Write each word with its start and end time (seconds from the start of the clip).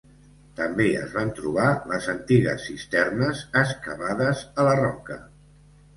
També 0.59 0.87
es 1.01 1.11
van 1.17 1.33
trobar 1.39 1.67
les 1.91 2.09
antigues 2.15 2.65
cisternes 2.71 3.45
excavades 3.65 4.43
a 4.63 4.67
la 4.71 4.77
roca. 4.85 5.21